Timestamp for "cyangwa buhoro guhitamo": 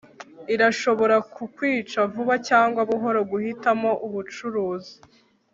2.47-3.91